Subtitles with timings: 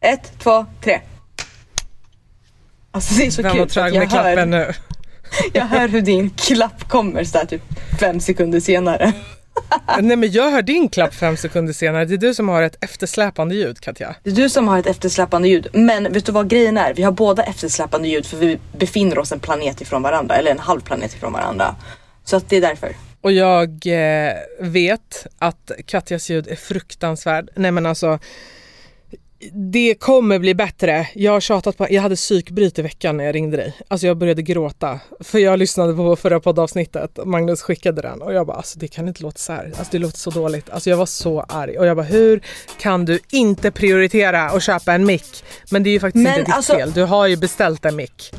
[0.00, 1.00] Ett, två, tre.
[2.90, 4.72] Alltså det är så Vem kul att med klappen hör, nu?
[5.52, 7.62] jag hör hur din klapp kommer så här, typ
[8.00, 9.12] fem sekunder senare.
[10.00, 12.04] Nej men jag hör din klapp fem sekunder senare.
[12.04, 14.14] Det är du som har ett eftersläpande ljud Katja.
[14.22, 15.68] Det är du som har ett eftersläpande ljud.
[15.72, 16.94] Men vet du vad grejen är?
[16.94, 20.36] Vi har båda eftersläpande ljud för vi befinner oss en planet ifrån varandra.
[20.36, 21.76] Eller en halv planet ifrån varandra.
[22.24, 22.92] Så att det är därför.
[23.20, 27.48] Och jag eh, vet att Katjas ljud är fruktansvärd.
[27.54, 28.18] Nej men alltså
[29.72, 31.08] det kommer bli bättre.
[31.14, 33.76] Jag har tjatat på, jag hade psykbryt i veckan när jag ringde dig.
[33.88, 35.00] Alltså jag började gråta.
[35.20, 37.18] För jag lyssnade på förra poddavsnittet.
[37.24, 39.64] Magnus skickade den och jag bara, alltså det kan inte låta så här.
[39.66, 40.70] Alltså det låter så dåligt.
[40.70, 41.78] Alltså jag var så arg.
[41.78, 42.40] Och jag bara, hur
[42.80, 45.44] kan du inte prioritera och köpa en mick?
[45.70, 46.92] Men det är ju faktiskt Men inte ditt alltså- fel.
[46.92, 48.32] Du har ju beställt en mick.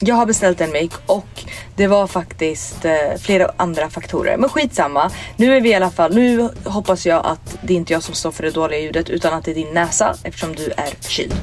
[0.00, 1.44] Jag har beställt en make och
[1.76, 4.36] det var faktiskt eh, flera andra faktorer.
[4.36, 5.10] Men skitsamma.
[5.36, 8.14] Nu är vi i alla fall, nu hoppas jag att det är inte jag som
[8.14, 11.34] står för det dåliga ljudet utan att det är din näsa eftersom du är förkyld.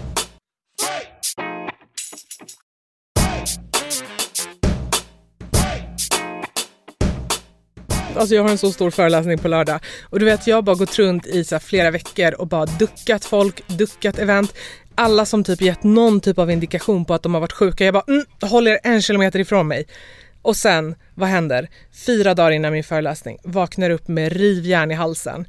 [8.18, 10.76] Alltså jag har en så stor föreläsning på lördag och du vet jag har bara
[10.76, 14.54] gått runt i så flera veckor och bara duckat folk, duckat event.
[14.96, 17.86] Alla som typ gett någon typ av indikation på att de har varit sjuka.
[17.86, 19.86] Jag bara mm, håll er en kilometer ifrån mig.
[20.42, 21.70] Och sen, vad händer?
[22.06, 25.46] Fyra dagar innan min föreläsning vaknar upp med rivjärn i halsen.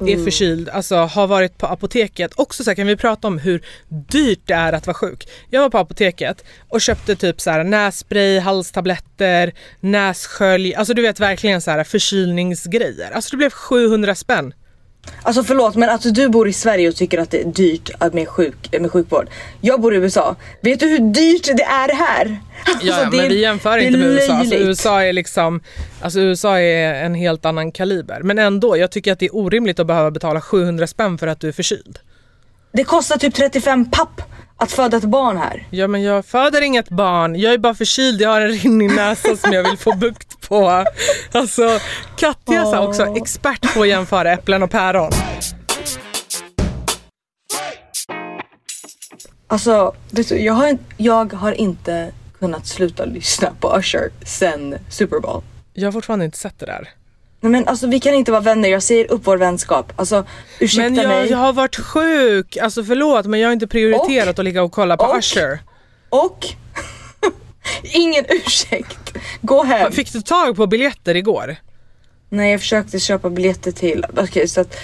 [0.00, 2.32] Är förkyld, alltså har varit på apoteket.
[2.36, 5.28] Också så här, kan vi prata om hur dyrt det är att vara sjuk.
[5.50, 10.74] Jag var på apoteket och köpte typ så här nässpray, halstabletter, nässkölj.
[10.74, 13.10] Alltså du vet verkligen så här förkylningsgrejer.
[13.10, 14.54] Alltså det blev 700 spänn.
[15.22, 18.14] Alltså förlåt men alltså du bor i Sverige och tycker att det är dyrt att
[18.14, 19.28] med, sjuk, med sjukvård.
[19.60, 20.36] Jag bor i USA.
[20.60, 22.38] Vet du hur dyrt det är här?
[22.66, 24.32] Alltså, Ja, det men är- vi jämför inte med USA.
[24.34, 24.54] Alltså.
[24.54, 25.60] USA är liksom,
[26.00, 28.20] alltså USA är en helt annan kaliber.
[28.22, 31.40] Men ändå, jag tycker att det är orimligt att behöva betala 700 spänn för att
[31.40, 31.98] du är förkyld.
[32.72, 34.22] Det kostar typ 35 papp
[34.56, 35.66] att föda ett barn här.
[35.70, 39.36] Ja men jag föder inget barn, jag är bara förkyld, jag har en rinnig näsa
[39.36, 40.84] som jag vill få bukt på.
[41.32, 41.78] Alltså
[42.16, 45.10] Katja är så också expert på att jämföra äpplen och päron.
[49.48, 55.42] Alltså, du, jag har, jag har inte kunnat sluta lyssna på Usher sen Super Bowl.
[55.72, 56.88] Jag har fortfarande inte sett det där.
[57.40, 59.92] Nej men alltså vi kan inte vara vänner, jag säger upp vår vänskap.
[59.96, 60.24] Alltså
[60.58, 61.30] ursäkta Men jag, mig.
[61.30, 64.96] jag har varit sjuk, alltså förlåt men jag har inte prioriterat att ligga och kolla
[64.96, 65.18] på Och?
[65.18, 65.58] Usher.
[66.08, 66.46] Och
[67.82, 69.16] ingen ursäkt.
[69.42, 69.92] Gå hem.
[69.92, 71.56] Fick du tag på biljetter igår?
[72.28, 74.76] Nej jag försökte köpa biljetter till, okej så att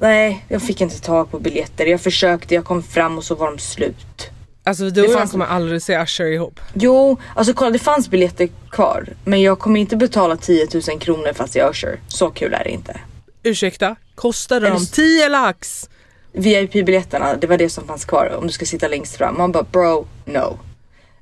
[0.00, 1.86] nej jag fick inte tag på biljetter.
[1.86, 4.30] Jag försökte, jag kom fram och så var de slut.
[4.64, 6.60] Alltså du och jag kommer aldrig se Usher ihop.
[6.74, 9.06] Jo, alltså kolla det fanns biljetter kvar.
[9.24, 12.00] Men jag kommer inte betala 10 000 kronor fast jag är Usher.
[12.08, 13.00] Så kul är det inte.
[13.42, 15.88] Ursäkta, kostade Eller de s- 10 lax?
[16.32, 19.38] VIP-biljetterna, det var det som fanns kvar om du ska sitta längst fram.
[19.38, 20.58] Man bara bro, no.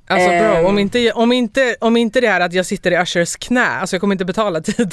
[0.09, 0.65] Alltså bro, Ehm.
[0.65, 3.95] om inte, om, inte, om inte det är att jag sitter i Ushers knä, alltså
[3.95, 4.89] jag kommer inte betala 10 000.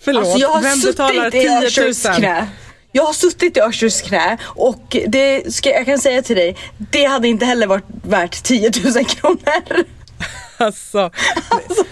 [0.00, 1.64] Förlåt, Alltså jag har vem betalar suttit i 10 000?
[1.64, 2.46] Ushers knä.
[2.92, 7.04] Jag har suttit i Ushers knä och det ska, jag kan säga till dig, det
[7.04, 9.84] hade inte heller varit värt 10 000 kronor.
[10.56, 11.10] Alltså,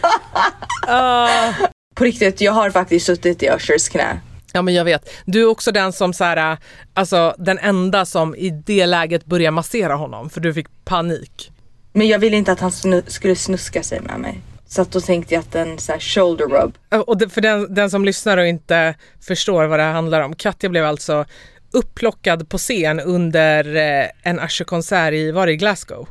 [0.86, 1.52] Ah.
[1.94, 4.20] På riktigt, jag har faktiskt suttit i Ushers knä.
[4.52, 5.10] ja men jag vet.
[5.24, 6.58] Du är också den som så här,
[6.94, 11.52] alltså den enda som i det läget börjar massera honom för du fick panik.
[11.92, 14.40] Men jag ville inte att han snu- skulle snuska sig med mig.
[14.66, 16.78] Så att då tänkte jag att en så shoulder rub.
[17.06, 20.34] Och det, för den, den som lyssnar och inte förstår vad det här handlar om.
[20.34, 21.24] Katja blev alltså
[21.72, 26.08] upplockad på scen under eh, en Usher-konsert i, var det i Glasgow?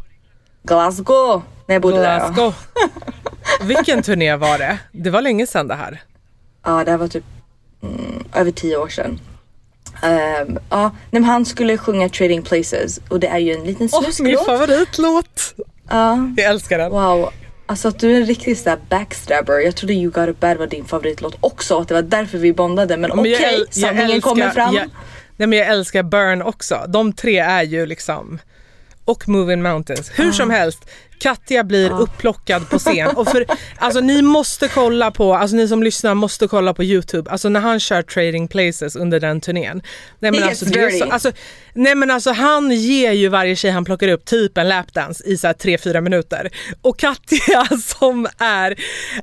[0.64, 1.42] Glasgow!
[1.68, 2.20] När jag bodde där.
[2.20, 2.28] Ja.
[2.28, 2.54] Glasgow.
[3.68, 4.78] Vilken turné var det?
[4.92, 6.02] Det var länge sedan det här.
[6.66, 7.24] ja, det här var typ
[7.84, 9.20] mm, över tio år sedan.
[10.04, 14.02] Ehm, ja, men han skulle sjunga Trading Places och det är ju en liten Åh,
[14.04, 14.46] min snusklåt.
[14.46, 15.56] favoritlåt!
[15.92, 16.92] Ja, Jag älskar den.
[16.92, 17.30] wow.
[17.66, 19.54] Alltså att du är en riktig sån där backstabber.
[19.60, 22.38] Jag trodde You Got It Bad var din favoritlåt också och att det var därför
[22.38, 22.98] vi bondade.
[22.98, 24.76] Men Men okej, jag sanningen älskar- kommer fram.
[24.76, 24.90] Jag,
[25.38, 26.86] nej men jag älskar Burn också.
[26.88, 28.40] De tre är ju liksom
[29.06, 30.12] och Moving Mountains.
[30.16, 30.90] Hur som helst,
[31.22, 33.08] Katja blir upplockad på scen.
[33.16, 33.46] Och för,
[33.78, 37.32] alltså ni måste kolla på, alltså ni som lyssnar måste kolla på Youtube.
[37.32, 39.82] Alltså när han kör Trading Places under den turnén.
[40.20, 40.66] Nej men, alltså,
[41.00, 41.32] så, alltså,
[41.74, 45.38] nej men alltså han ger ju varje tjej han plockar upp typ en lapdance i
[45.38, 46.50] så här 3-4 minuter.
[46.82, 47.66] Och Katja
[48.00, 48.76] som är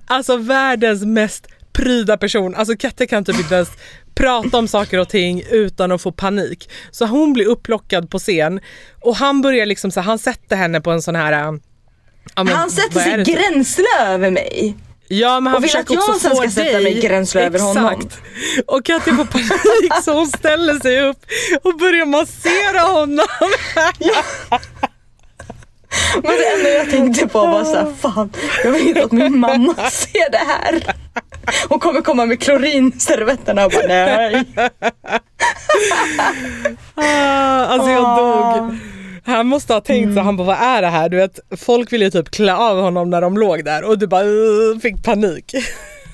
[0.07, 2.55] alltså världens mest pryda person.
[2.55, 3.71] Alltså Katja kan typ inte ens
[4.19, 6.71] prata om saker och ting utan att få panik.
[6.91, 8.61] Så hon blir upplockad på scen
[9.01, 11.33] och han börjar liksom så här, han sätter henne på en sån här...
[11.33, 13.39] ja, men han sätter sig typ?
[13.39, 14.77] gränsle över mig.
[15.09, 18.09] Ja men han Och vill att jag sen ska sätta mig gränsle över honom.
[18.67, 21.25] Och Katja får panik så hon ställer sig upp
[21.63, 23.27] och börjar massera honom.
[26.23, 28.33] Men det enda jag tänkte på var såhär, fan
[28.65, 30.95] jag vill inte att min mamma ser det här.
[31.69, 34.45] Hon kommer komma med klorinservetterna och bara nej.
[36.95, 38.57] Ah, alltså jag Ah.
[38.57, 38.77] dog.
[39.25, 41.09] Han måste ha tänkt så, han bara vad är det här?
[41.09, 44.07] Du vet, folk ville ju typ klä av honom när de låg där och du
[44.07, 45.55] bara uh, fick panik.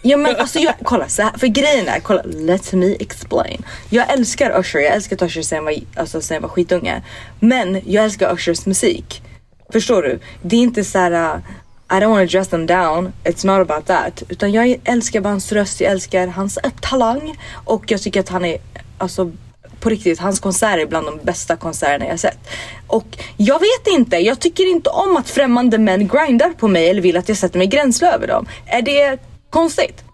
[0.07, 3.63] Ja men alltså jag, kolla så här, för grejen är, kolla let me explain.
[3.91, 7.03] Jag älskar Usher, jag älskar Usher sen jag var, alltså, sen jag var skitunge.
[7.41, 9.23] Men jag älskar Ushers musik.
[9.73, 10.19] Förstår du?
[10.43, 11.41] Det är inte så här.
[11.95, 14.23] I don't want to dress them down, it's not about that.
[14.29, 17.37] Utan jag älskar bara hans röst, jag älskar hans talang.
[17.53, 18.59] Och jag tycker att han är,
[18.99, 19.33] alltså
[19.81, 22.39] på riktigt, hans konserter är bland de bästa konserterna jag sett.
[22.87, 23.07] Och
[23.37, 27.17] jag vet inte, jag tycker inte om att främmande män grindar på mig eller vill
[27.17, 28.47] att jag sätter mig gränsle över dem.
[28.67, 29.19] Är det
[29.51, 30.05] konstigt?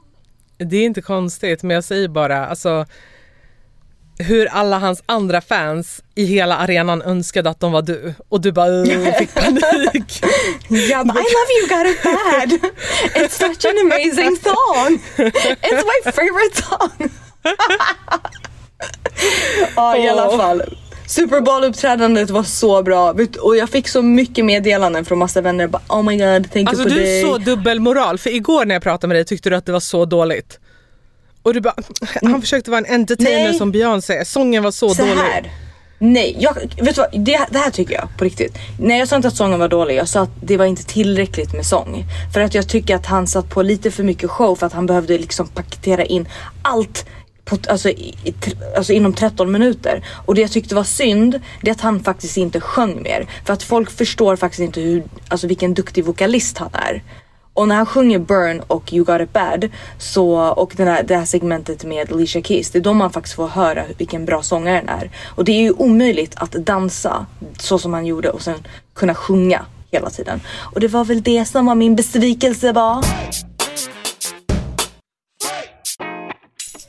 [0.59, 2.87] Det är inte konstigt men jag säger bara alltså
[4.20, 8.52] hur alla hans andra fans i hela arenan önskade att de var du och du
[8.52, 8.84] bara
[9.19, 10.22] fick panik.
[10.69, 12.70] Jag bara, I love you got it bad.
[13.22, 14.99] It's such an amazing song.
[15.62, 17.11] It's my favorite song.
[19.76, 20.62] ja i alla fall.
[21.06, 25.67] Super Bowl uppträdandet var så bra och jag fick så mycket meddelanden från massa vänner.
[25.67, 27.20] Bara, oh my god, tänker Alltså på du dig.
[27.20, 29.81] är så dubbelmoral för igår när jag pratade med dig tyckte du att det var
[29.81, 30.58] så dåligt.
[31.43, 31.75] Och du bara,
[32.23, 33.55] han försökte vara en entertainer Nej.
[33.55, 35.15] som Beyoncé, sången var så, så dålig.
[35.15, 35.53] här.
[36.03, 37.25] Nej, jag, vet du vad?
[37.25, 38.59] Det, det här tycker jag på riktigt.
[38.79, 41.53] Nej jag sa inte att sången var dålig, jag sa att det var inte tillräckligt
[41.53, 42.05] med sång.
[42.35, 44.87] För att jag tycker att han satt på lite för mycket show för att han
[44.87, 46.29] behövde liksom paketera in
[46.63, 47.07] allt
[47.45, 48.35] på, alltså, i,
[48.77, 50.05] alltså inom 13 minuter.
[50.27, 53.27] Och det jag tyckte var synd, det är att han faktiskt inte sjöng mer.
[53.45, 57.03] För att folk förstår faktiskt inte hur, alltså vilken duktig vokalist han är.
[57.61, 59.69] Och när han sjunger Burn och You Got It Bad
[59.99, 63.37] så, och den här, det här segmentet med Alicia Keys, det är då man faktiskt
[63.37, 65.11] får höra vilken bra sångare är.
[65.35, 67.27] Och det är ju omöjligt att dansa
[67.59, 68.55] så som han gjorde och sen
[68.95, 70.41] kunna sjunga hela tiden.
[70.59, 73.05] Och det var väl det som var min besvikelse var.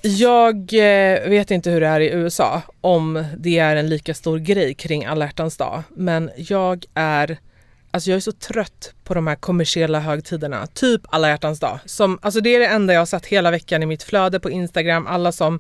[0.02, 4.38] Jag eh, vet inte hur det är i USA, om det är en lika stor
[4.38, 5.84] grej kring alla hjärtans dag.
[5.90, 7.38] Men jag är,
[7.92, 10.68] alltså jag är så trött på de här kommersiella högtiderna.
[10.68, 11.80] Typ alla hjärtans dag.
[11.86, 14.50] Som, alltså det är det enda jag har sett hela veckan i mitt flöde på
[14.50, 15.08] Instagram.
[15.08, 15.60] Alla som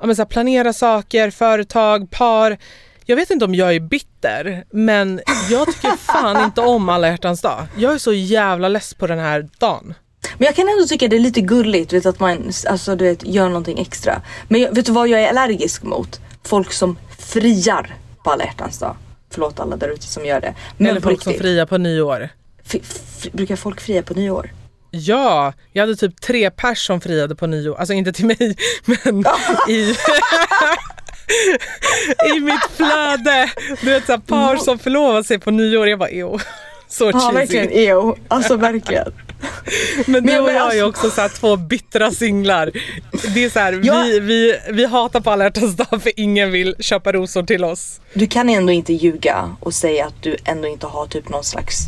[0.00, 2.58] ja, men så här, planerar saker, företag, par.
[3.04, 5.20] Jag vet inte om jag är bitter, men
[5.50, 7.66] jag tycker fan inte om alla hjärtans dag.
[7.76, 9.94] Jag är så jävla less på den här dagen.
[10.38, 13.26] Men jag kan ändå tycka det är lite gulligt vet, att man alltså, du vet,
[13.26, 14.22] gör någonting extra.
[14.48, 16.20] Men jag, vet du vad jag är allergisk mot?
[16.44, 18.96] Folk som friar på alla hjärtans dag.
[19.32, 20.54] Förlåt alla där ute som gör det.
[20.76, 22.28] Men Eller folk som friar på nyår.
[23.32, 24.50] brukar folk fria på nyår?
[24.90, 27.76] Ja, jag hade typ tre pers som friade på nyår.
[27.78, 29.24] Alltså inte till mig, men
[29.68, 29.94] i,
[32.36, 33.50] i mitt flöde.
[33.80, 35.88] Du vet såhär par som förlovar sig på nyår.
[35.88, 36.38] Jag bara ew.
[36.92, 37.34] Så Ja cheesy.
[37.34, 38.16] verkligen, eo.
[38.28, 39.12] Alltså verkligen.
[40.06, 42.70] Men du och jag är alltså- också så två bittra singlar.
[43.34, 44.02] Det är så här, Ja.
[44.02, 48.00] vi, vi, vi hatar på alla hjärtans dag för ingen vill köpa rosor till oss.
[48.14, 51.78] Du kan ändå inte ljuga och säga att du ändå inte har typ någon slags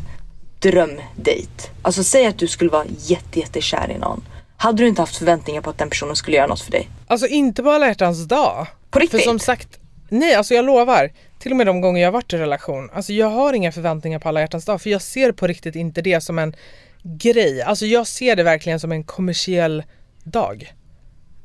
[0.58, 1.68] drömdate.
[1.82, 4.24] Alltså säg att du skulle vara jätte, jättekär i någon.
[4.56, 6.88] Hade du inte haft förväntningar på att den personen skulle göra något för dig?
[7.06, 8.66] Alltså inte på alla hjärtans dag.
[8.90, 9.20] På riktigt?
[9.20, 9.68] För som sagt,
[10.08, 11.10] nej alltså jag lovar.
[11.44, 12.90] Till och med de gånger jag har varit i relation.
[12.92, 14.82] Alltså jag har inga förväntningar på alla hjärtans dag.
[14.82, 16.54] För jag ser på riktigt inte det som en
[17.02, 17.62] grej.
[17.62, 19.82] Alltså jag ser det verkligen som en kommersiell
[20.24, 20.74] dag.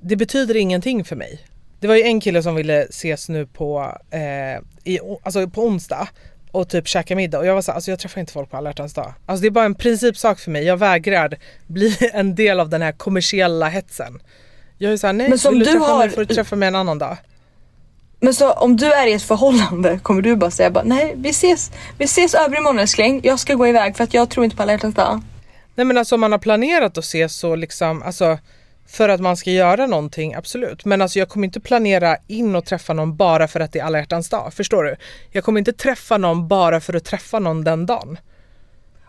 [0.02, 1.40] Det betyder ingenting för mig.
[1.80, 4.62] Det var ju en kille som ville ses nu på, eh,
[4.94, 6.08] i, alltså på onsdag
[6.52, 8.58] och typ käka middag och jag var så här, alltså jag träffar inte folk på
[8.58, 9.14] alla hjärtans dag.
[9.26, 10.64] Alltså det är bara en principsak för mig.
[10.64, 14.20] Jag vägrar bli en del av den här kommersiella hetsen.
[14.78, 16.68] Jag är såhär, nej Men som vill du, du har- mig får du träffa mig
[16.68, 17.18] en annan dag.
[18.20, 21.30] Men så om du är i ett förhållande kommer du bara säga bara, nej vi
[21.30, 23.20] ses, vi ses övermorgon älskling.
[23.24, 25.22] Jag ska gå iväg för att jag tror inte på alla hjärtans dag.
[25.76, 28.38] Nej men alltså om man har planerat att ses så liksom, alltså
[28.88, 30.86] för att man ska göra någonting, absolut.
[30.86, 33.84] Men alltså jag kommer inte planera in och träffa någon bara för att det är
[33.84, 34.54] alla hjärtans dag.
[34.54, 34.96] Förstår du?
[35.32, 38.18] Jag kommer inte träffa någon bara för att träffa någon den dagen.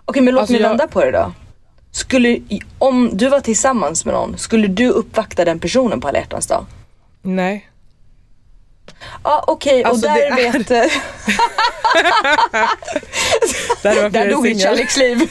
[0.05, 1.33] Okej men låt Alltså, mig jag- vända på det då.
[1.93, 2.39] Skulle,
[2.79, 6.67] om du var tillsammans med någon, skulle du uppvakta den personen på alla hjärtans dag?
[7.23, 7.70] Nej.
[9.25, 10.69] Ja okej Alltså, och där är- vet...
[13.83, 14.77] Där är varför där dog ditt singel.
[14.77, 15.19] kärleksliv.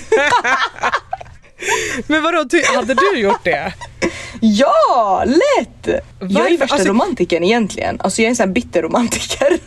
[2.08, 3.74] Men vadå, hade du gjort det?
[4.42, 5.86] ja, lätt!
[5.86, 6.58] Jag är Varför?
[6.58, 7.98] värsta Alltså- romantiken egentligen.
[8.02, 9.60] Alltså jag är en sån här bitter romantiker.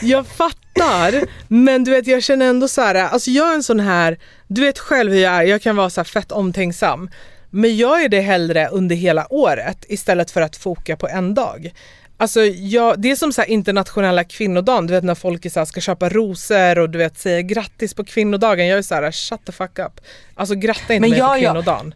[0.00, 1.24] Jag fattar.
[1.48, 4.18] Men du vet jag känner ändå så här, alltså jag är en sån här,
[4.48, 7.10] du vet själv hur jag är, jag kan vara så fett omtänksam.
[7.50, 11.72] Men jag är det hellre under hela året istället för att foka på en dag.
[12.16, 15.80] Alltså jag, det är som så internationella kvinnodagen, du vet när folk så här, ska
[15.80, 18.66] köpa rosor och du vet säger grattis på kvinnodagen.
[18.66, 20.00] Jag är så här, shut the fuck up.
[20.34, 21.94] Alltså gratta inte Men mig jag- på kvinnodagen.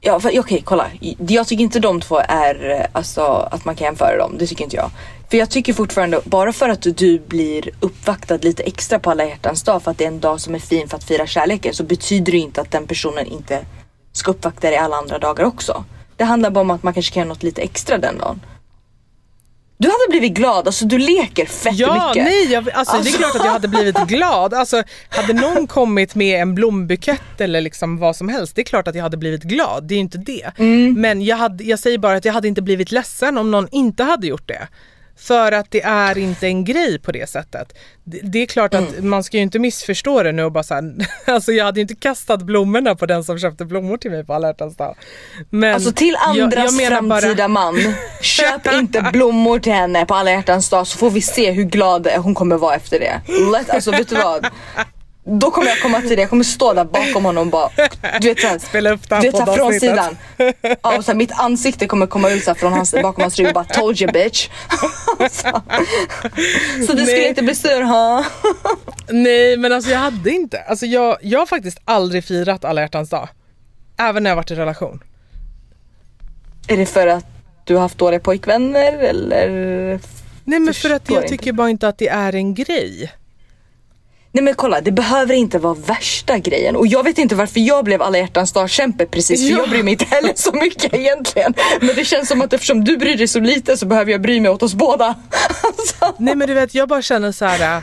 [0.00, 0.86] Ja för, okej kolla,
[1.28, 4.64] jag tycker inte de två är, eh, alltså att man kan jämföra dem, det tycker
[4.64, 4.90] inte jag.
[5.30, 9.62] För jag tycker fortfarande, bara för att du blir uppvaktad lite extra på alla hjärtans
[9.62, 11.82] dag för att det är en dag som är fin för att fira kärleken så
[11.84, 13.64] betyder det inte att den personen inte
[14.12, 15.84] ska uppvakta dig alla andra dagar också.
[16.16, 18.40] Det handlar bara om att man kanske kan göra något lite extra den dagen.
[19.80, 22.24] Du hade blivit glad, alltså du leker fett Ja, mycket.
[22.24, 23.18] nej, jag, alltså, det är Alltså.
[23.18, 24.54] klart att jag hade blivit glad.
[24.54, 28.88] Alltså, hade någon kommit med en blombukett eller liksom vad som helst, det är klart
[28.88, 29.84] att jag hade blivit glad.
[29.88, 30.50] Det är ju inte det.
[30.58, 31.00] Mm.
[31.00, 34.02] Men jag, hade, jag säger bara att jag hade inte blivit ledsen om någon inte
[34.04, 34.68] hade gjort det.
[35.18, 37.72] För att det är inte en grej på det sättet.
[38.04, 39.08] Det, det är klart att Mm.
[39.10, 40.94] man ska ju inte missförstå det nu och bara så här,
[41.32, 44.34] alltså jag hade ju inte kastat blommorna på den som köpte blommor till mig på
[44.34, 44.96] alla hjärtans dag.
[45.50, 47.76] Men Alltså till jag- andras jag bara- framtida man.
[48.22, 52.06] Köp inte blommor till henne på alla hjärtans dag så får vi se hur glad
[52.06, 53.20] hon kommer vara efter det.
[53.52, 54.46] Let, alltså vet du vad?
[55.30, 57.70] Då kommer jag komma till det, jag kommer stå där bakom honom och bara
[58.20, 60.16] du vet såhär, Spela upp du vet såhär från sidan.
[60.82, 63.36] Ja, och så här, mitt ansikte kommer komma ut så här från hans, bakom hans
[63.36, 64.48] rygg och bara told you bitch.
[65.30, 65.62] så,
[66.86, 68.24] så du skulle inte bli sur ha?
[69.08, 70.60] Nej men alltså jag hade inte.
[70.60, 73.28] Alltså jag, jag har faktiskt aldrig firat alla hjärtans dag.
[73.96, 75.02] Även när jag varit i relation.
[76.68, 77.26] Är det för att
[77.64, 79.48] du har haft dåliga pojkvänner eller?
[80.44, 83.12] Nej men för att jag tycker bara inte att det är en grej.
[84.32, 87.84] Nej men kolla, det behöver inte vara värsta grejen och jag vet inte varför jag
[87.84, 89.58] blev alla hjärtans dag-kämpe precis för Ja.
[89.60, 91.54] jag bryr mig inte heller så mycket egentligen.
[91.80, 94.40] Men det känns som att eftersom du bryr dig så lite så behöver jag bry
[94.40, 95.14] mig åt oss båda.
[95.62, 96.14] Alltså.
[96.18, 97.82] Nej men du vet jag bara känner så här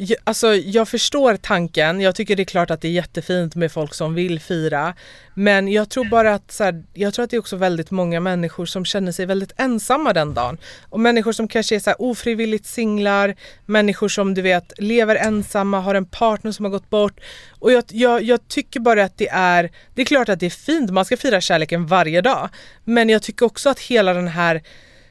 [0.00, 3.72] jag- Alltså jag förstår tanken, jag tycker det är klart att det är jättefint med
[3.72, 4.94] folk som vill fira.
[5.34, 8.20] Men jag tror bara att, så här, jag tror att det är också väldigt många
[8.20, 10.58] människor som känner sig väldigt ensamma den dagen.
[10.88, 13.34] Och människor som kanske är så här ofrivilligt singlar,
[13.66, 17.20] människor som du vet lever ensamma, har en partner som har gått bort.
[17.58, 20.50] Och jag, jag, jag tycker bara att det är, det är klart att det är
[20.50, 22.48] fint, man ska fira kärleken varje dag.
[22.84, 24.62] Men jag tycker också att hela den här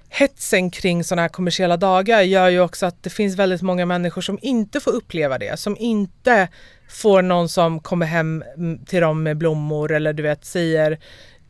[0.09, 4.21] hetsen kring sådana här kommersiella dagar gör ju också att det finns väldigt många människor
[4.21, 6.47] som inte får uppleva det, som inte
[6.89, 10.99] får någon som kommer hem mm, till dem med blommor eller du vet säger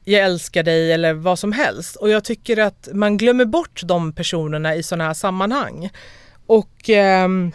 [0.03, 1.95] jag älskar dig eller vad som helst.
[1.95, 5.89] Och jag tycker att man glömmer bort de personerna i sådana här sammanhang.
[6.45, 7.51] Och ehm,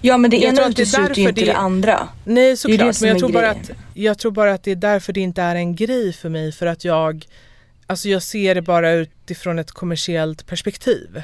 [0.00, 2.08] Ja men det Jag ena utesluter ju inte det- det andra.
[2.24, 5.20] nej såklart, men jag tror, bara att, jag tror bara att det är därför det
[5.20, 7.24] inte är en grej för mig för att jag
[7.90, 11.22] Alltså jag ser det bara utifrån ett kommersiellt perspektiv.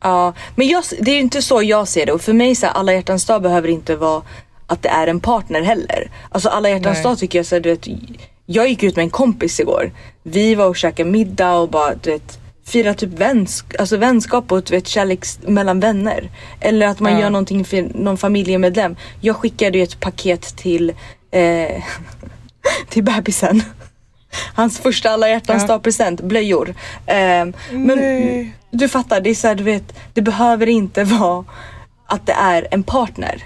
[0.00, 2.66] Ja, men jag, det är ju inte så jag ser det och för mig så
[2.66, 4.22] här, alla hjärtans dag behöver inte vara
[4.66, 6.10] att det är en partner heller.
[6.30, 7.02] Alltså alla hjärtans Nej.
[7.02, 7.86] dag tycker jag så här, du vet,
[8.46, 9.92] jag gick ut med en kompis igår.
[10.22, 14.62] Vi var och käkade middag och bara du vet fira typ vänsk, alltså vänskap och
[14.62, 16.30] du vet kärlek mellan vänner.
[16.60, 17.20] Eller att man Ja.
[17.20, 18.96] gör någonting för någon familjemedlem.
[19.20, 20.92] Jag skickade ju ett paket till
[21.30, 21.82] eh,
[22.88, 23.62] till bebisen.
[24.54, 25.66] Hans första alla hjärtans Ja.
[25.68, 26.74] dag present, blöjor.
[27.06, 28.52] Ehm, men Nej.
[28.70, 31.44] du fattar, det är så här, du vet, det behöver inte vara
[32.06, 33.44] att det är en partner.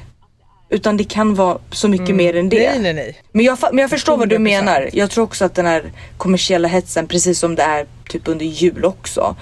[0.71, 2.71] Utan det kan vara så mycket mer än det.
[2.71, 3.21] Nej nej nej.
[3.33, 4.39] Men, jag, men jag förstår vad du 100%.
[4.39, 4.91] menar.
[4.93, 8.85] Jag tror också att den här kommersiella hetsen, precis som det är typ under jul
[8.85, 9.37] också,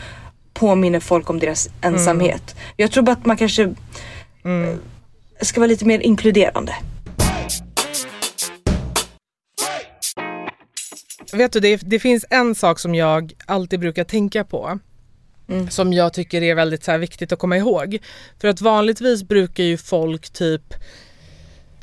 [0.55, 2.57] påminner folk om deras ensamhet.
[2.77, 4.77] Jag tror bara att man kanske eh,
[5.41, 6.75] ska vara lite mer inkluderande.
[11.35, 14.79] Vet du, det, det finns en sak som jag alltid brukar tänka på.
[15.49, 15.71] Mm.
[15.71, 17.99] Som jag tycker är väldigt så viktigt att komma ihåg.
[18.41, 20.75] För att vanligtvis brukar ju folk typ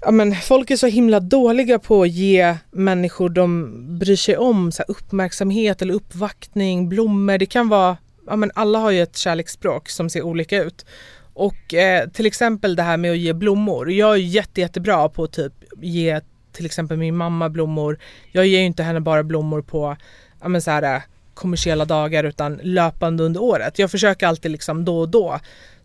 [0.03, 4.71] Ja, men folk är så himla dåliga på att ge människor de bryr sig om
[4.71, 7.37] så uppmärksamhet eller uppvaktning, blommor.
[7.37, 10.85] Det kan vara, ja, men alla har ju ett kärleksspråk som ser olika ut.
[11.33, 13.91] Och eh, till exempel det här med att ge blommor.
[13.91, 17.99] Jag är jätte, jättebra på att typ ge till exempel min mamma blommor.
[18.31, 19.97] Jag ger ju inte henne bara blommor på
[20.41, 21.01] ja, men så här, eh,
[21.33, 23.79] kommersiella dagar utan löpande under året.
[23.79, 25.39] Jag försöker alltid liksom då och då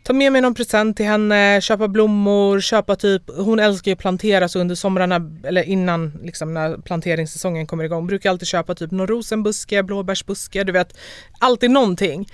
[0.06, 3.98] ta med mig någon present till henne, köpa blommor, köpa typ, hon älskar ju att
[3.98, 8.74] plantera så under somrarna eller innan liksom när planteringssäsongen kommer igång brukar jag alltid köpa
[8.74, 10.96] typ någon rosenbuske, blåbärsbuske, du vet
[11.38, 12.28] alltid någonting.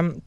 [0.00, 0.20] Um,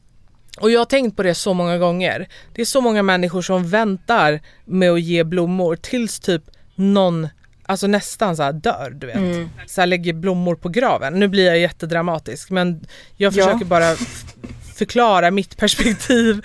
[0.60, 2.28] och jag har tänkt på det så många gånger.
[2.54, 6.42] Det är så många människor som väntar med att ge blommor tills typ
[6.74, 7.28] någon
[7.72, 9.48] Alltså nästan så här dör du vet.
[9.70, 11.12] Så här lägger blommor på graven.
[11.20, 12.86] Nu blir jag jättedramatisk men
[13.16, 13.44] jag Ja.
[13.46, 14.24] försöker bara f-
[14.74, 16.42] förklara mitt perspektiv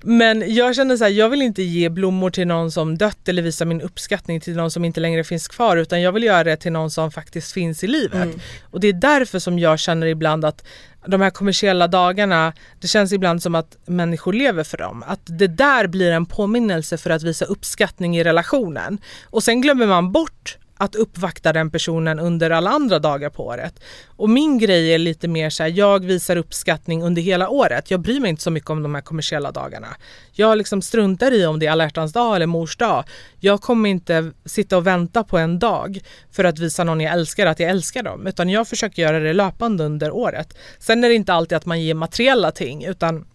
[0.00, 3.42] Men jag känner så här, jag vill inte ge blommor till någon som dött eller
[3.42, 6.56] visa min uppskattning till någon som inte längre finns kvar utan jag vill göra det
[6.56, 8.14] till någon som faktiskt finns i livet.
[8.14, 8.40] Mm.
[8.62, 10.64] Och det är därför som jag känner ibland att
[11.06, 15.04] de här kommersiella dagarna, det känns ibland som att människor lever för dem.
[15.06, 18.98] Att det där blir en påminnelse för att visa uppskattning i relationen.
[19.24, 23.80] Och sen glömmer man bort att uppvakta den personen under alla andra dagar på året.
[24.06, 27.90] Och min grej är lite mer så här, jag visar uppskattning under hela året.
[27.90, 29.88] Jag bryr mig inte så mycket om de här kommersiella dagarna.
[30.32, 33.04] Jag liksom struntar i om det är alla hjärtans dag eller mors dag.
[33.40, 36.00] Jag kommer inte sitta och vänta på en dag
[36.32, 39.32] för att visa någon jag älskar att jag älskar dem, utan jag försöker göra det
[39.32, 40.58] löpande under året.
[40.78, 43.26] Sen är det inte alltid att man ger materiella ting, utan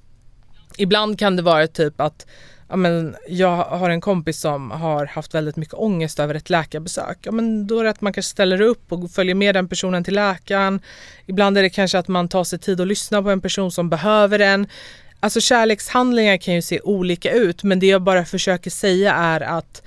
[0.78, 2.26] ibland kan det vara typ att
[2.70, 7.18] ja, men jag har en kompis som har haft väldigt mycket ångest över ett läkarbesök.
[7.22, 10.04] Ja, men då är det att man kanske ställer upp och följer med den personen
[10.04, 10.80] till läkaren.
[11.26, 13.90] Ibland är det kanske att man tar sig tid att lyssna på en person som
[13.90, 14.68] behöver en.
[15.20, 19.84] Alltså kärlekshandlingar kan ju se olika ut men det jag bara försöker säga är att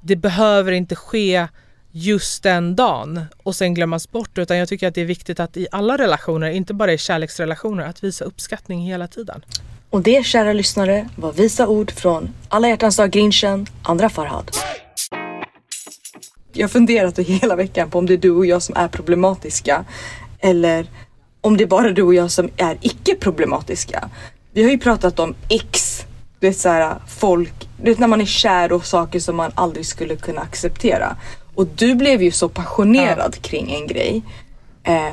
[0.00, 1.48] det behöver inte ske
[1.92, 5.56] just den dagen och sen glömmas bort utan jag tycker att det är viktigt att
[5.56, 9.44] i alla relationer, inte bara i kärleksrelationer, att visa uppskattning hela tiden.
[9.90, 14.50] Och det, kära lyssnare, var visa ord från Alla hjärtans dag Grinchen, andra Farhad.
[16.52, 19.84] Jag har funderat hela veckan på om det är du och jag som är problematiska
[20.40, 20.86] eller
[21.40, 24.10] om det är bara du och jag som är icke problematiska.
[24.52, 26.00] Vi har ju pratat om X,
[26.40, 29.86] du vet såhär folk, du vet när man är kär och saker som man aldrig
[29.86, 31.16] skulle kunna acceptera.
[31.54, 33.42] Och du blev ju så passionerad ja.
[33.42, 34.22] kring en grej.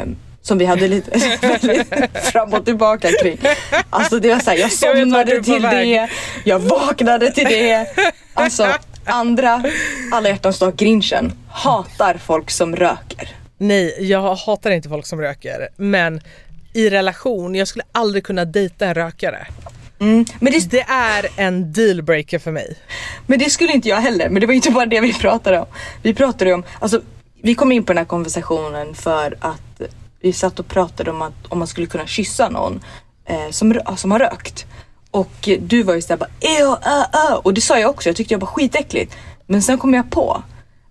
[0.01, 0.15] Um,
[0.47, 1.19] som vi hade lite
[2.31, 3.37] fram och tillbaka kring.
[3.89, 6.09] Alltså det var såhär, jag somnade jag till det,
[6.43, 7.87] jag vaknade till det.
[8.33, 8.67] Alltså
[9.05, 9.63] andra
[10.11, 13.29] alla hjärtans dag grinchen hatar folk som röker.
[13.57, 15.67] Nej, jag hatar inte folk som röker.
[15.75, 16.21] Men
[16.73, 19.47] i relation, jag skulle aldrig kunna dejta en rökare.
[19.99, 20.71] Mm, men det...
[20.71, 20.85] det...
[20.89, 22.75] är en dealbreaker för mig.
[23.25, 24.29] Men det skulle inte jag heller.
[24.29, 25.65] Men det var inte bara det vi pratade om.
[26.01, 27.01] Vi pratade om, alltså
[27.41, 29.81] vi kom in på den här konversationen för att
[30.27, 32.79] vi satt och pratade om att om man skulle kunna kyssa någon
[33.25, 34.65] eh, som, som har rökt.
[35.11, 37.35] Och du var ju såhär bara ö, ö, ö.
[37.43, 39.15] och det sa jag också, jag tyckte jag var skitäckligt.
[39.45, 40.43] Men sen kom jag på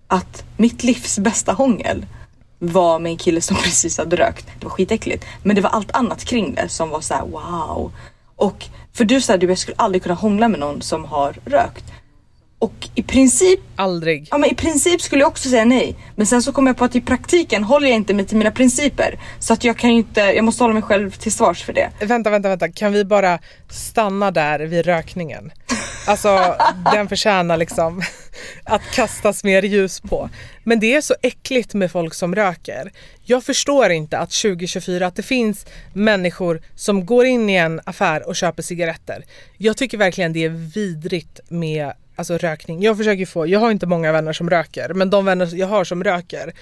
[0.06, 2.06] att mitt livs bästa hångel
[2.58, 4.46] var med en kille som precis hade rökt.
[4.60, 5.24] Det var skitäckligt.
[5.42, 7.92] Men det var allt annat kring det som var så här: wow.
[8.36, 11.84] Och för du sa du, jag skulle aldrig kunna hångla med någon som har rökt.
[12.66, 13.60] Och i princip...
[13.76, 14.28] Aldrig.
[14.30, 15.96] Ja men i princip skulle jag också säga nej.
[16.16, 18.50] Men sen så kom jag på att i praktiken håller jag inte mig till mina
[18.50, 19.18] principer.
[19.38, 21.90] Så att jag kan ju inte, jag måste hålla mig själv till svars för det.
[22.00, 22.68] Vänta, vänta, vänta.
[22.68, 23.38] Kan vi bara
[23.70, 25.52] stanna där vid rökningen?
[26.06, 26.56] Alltså
[26.92, 28.02] den förtjänar liksom
[28.64, 30.30] att kastas mer ljus på.
[30.64, 32.92] Men det är så äckligt med folk som röker.
[33.24, 38.28] Jag förstår inte att 2024 att det finns människor som går in i en affär
[38.28, 39.24] och köper cigaretter.
[39.56, 42.82] Jag tycker verkligen det är vidrigt med Alltså rökning.
[42.82, 45.84] Jag försöker få, jag har inte många vänner som röker men de vänner jag har
[45.84, 46.52] som röker.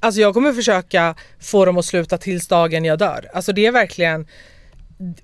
[0.00, 3.30] Alltså jag kommer försöka få dem att sluta tills dagen jag dör.
[3.34, 4.26] Alltså det är verkligen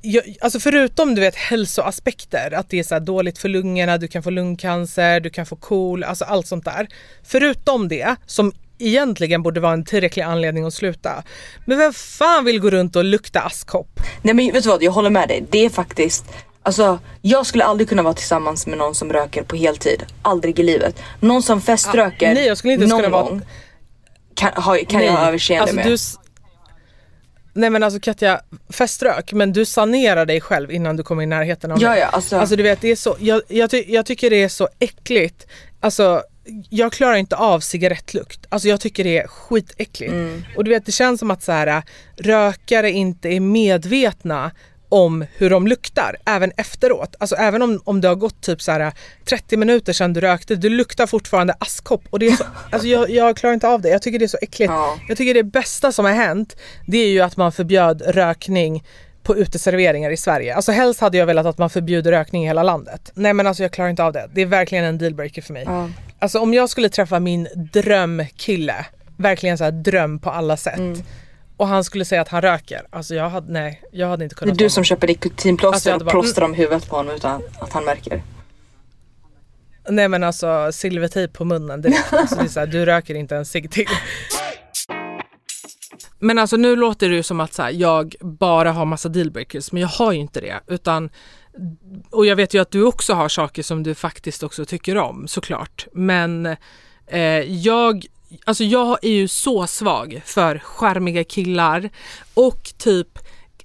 [0.00, 4.22] jag, alltså förutom du vet hälsoaspekter, att det är så dåligt för lungorna, du kan
[4.22, 6.88] få lungcancer, du kan få KOL, alltså allt sånt där.
[7.22, 11.22] Förutom det, som egentligen borde vara en tillräcklig anledning att sluta.
[11.64, 14.00] Men vem fan vill gå runt och lukta askkopp?
[14.22, 15.44] Nej men vet du vad, jag håller med dig.
[15.50, 16.24] Det är faktiskt
[16.68, 20.04] Alltså jag skulle aldrig kunna vara tillsammans med någon som röker på heltid.
[20.22, 21.02] Aldrig i livet.
[21.20, 23.40] Någon som feströker ah, nej, jag skulle inte någon gång vara...
[24.34, 25.86] kan, ha, kan jag ha överseende alltså, med.
[25.86, 25.96] Du...
[27.60, 31.72] Nej men alltså Katja, feströk men du sanerar dig själv innan du kommer i närheten
[31.72, 32.36] av ja, Ja, alltså...
[32.36, 35.46] alltså du vet det är så, jag, jag, ty jag tycker det är så äckligt.
[35.80, 36.22] Alltså
[36.70, 38.46] jag klarar inte av cigarettlukt.
[38.48, 40.12] Alltså jag tycker det är skitäckligt.
[40.12, 40.44] Mm.
[40.56, 41.82] Och du vet det känns som att så här,
[42.16, 44.50] rökare inte är medvetna
[44.88, 47.14] om hur de luktar även efteråt.
[47.18, 48.92] Alltså även om, om det har gått typ så här
[49.28, 53.10] 30 minuter sedan du rökte, du luktar fortfarande askkopp och det är så, alltså jag,
[53.10, 53.88] jag klarar inte av det.
[53.88, 54.72] Jag tycker det är så äckligt.
[54.72, 54.98] Ja.
[55.08, 58.84] Jag tycker det bästa som har hänt det är ju att man förbjöd rökning
[59.22, 60.54] på uteserveringar i Sverige.
[60.54, 63.10] Alltså helst hade jag velat att man förbjuder rökning i hela landet.
[63.14, 64.30] Nej men alltså jag klarar inte av det.
[64.34, 65.64] Det är verkligen en dealbreaker för mig.
[65.66, 65.90] Ja.
[66.18, 70.78] Alltså om jag skulle träffa min drömkille, verkligen så här dröm på alla sätt.
[70.78, 71.02] Mm
[71.58, 72.86] och han skulle säga att han röker.
[72.90, 74.58] Alltså jag hade, nej, jag hade inte kunnat.
[74.58, 77.72] Det är du som köper nikotinplåster alltså och plåstrar om huvudet på honom utan att
[77.72, 78.22] han märker.
[79.88, 82.12] Nej men alltså silvertejp på munnen direkt.
[82.12, 83.88] Alltså, det är så här, du röker inte en cigg till.
[86.18, 89.72] Men alltså nu låter det ju som att så här, jag bara har massa dealbreakers
[89.72, 91.10] men jag har ju inte det utan
[92.10, 95.28] och jag vet ju att du också har saker som du faktiskt också tycker om
[95.28, 96.46] såklart men
[97.06, 98.06] eh, jag
[98.44, 101.90] Alltså jag är ju så svag för charmiga killar
[102.34, 103.18] och typ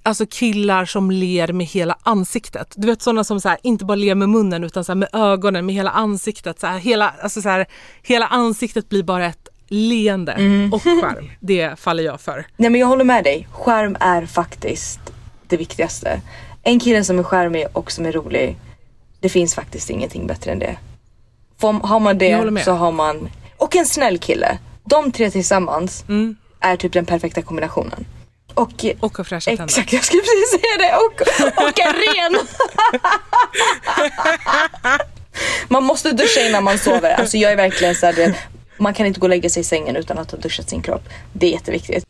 [0.06, 2.72] Alltså killar som ler med hela ansiktet.
[2.76, 5.08] Du vet sådana som så här, inte bara ler med munnen utan så här, med
[5.12, 6.60] ögonen, med hela ansiktet.
[6.60, 7.66] Så här, hela, alltså så här,
[8.02, 10.32] hela ansiktet blir bara ett leende
[10.72, 11.30] och skärm.
[11.40, 12.46] Det faller jag för.
[12.56, 13.48] Nej men jag håller med dig.
[13.52, 15.00] Skärm är faktiskt
[15.46, 16.20] det viktigaste.
[16.62, 18.56] En kille som är skärmig och som är rolig.
[19.20, 20.76] Det finns faktiskt ingenting bättre än det.
[21.58, 23.28] Får, har man det så har man...
[23.64, 24.58] Och en snäll kille.
[24.84, 26.36] De tre tillsammans Mm.
[26.60, 28.06] är typ den perfekta kombinationen.
[28.54, 29.64] Och, Och har fräscha tänder.
[29.64, 30.96] Exakt, jag skulle precis säga det.
[30.96, 31.20] Och,
[31.68, 32.38] och en ren.
[35.68, 37.10] man måste duscha innan man sover.
[37.10, 38.38] Alltså jag är verkligen så här,
[38.78, 41.08] man kan inte gå och lägga sig i sängen utan att ha duschat sin kropp.
[41.32, 42.04] Det är jätteviktigt.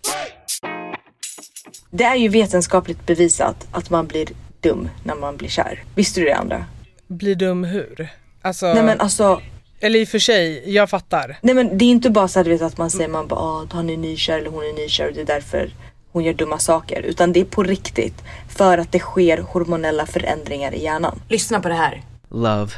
[1.90, 4.29] Det är ju vetenskapligt bevisat att man blir
[4.61, 5.85] dum när man blir kär.
[5.95, 6.67] Visste du det andra?
[7.07, 8.09] Blir dum hur?
[8.43, 9.40] Alltså, Nej men alltså,
[9.85, 11.38] eller i och för sig, jag fattar.
[11.40, 13.66] nej men det är inte bara så du vet att man säger man bara ah,
[13.70, 15.70] han är nykär eller hon är nykär och det är därför
[16.12, 17.03] hon gör dumma saker.
[17.03, 21.20] Utan det är på riktigt för att det sker hormonella förändringar i hjärnan.
[21.29, 22.03] Lyssna på det här.
[22.31, 22.70] Love.